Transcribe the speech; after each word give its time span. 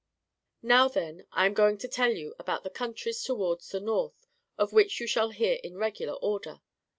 '^ 0.63 0.63
Now, 0.63 0.87
then, 0.87 1.27
I 1.31 1.45
am 1.45 1.53
going 1.53 1.77
to 1.77 1.87
tell 1.87 2.09
you 2.11 2.33
about 2.39 2.63
the 2.63 2.71
countries 2.71 3.21
towards 3.21 3.69
the 3.69 3.79
north, 3.79 4.25
of 4.57 4.73
which 4.73 4.99
you 4.99 5.05
shall 5.05 5.29
hear 5.29 5.59
in 5.63 5.77
regular 5.77 6.15
order. 6.15 6.59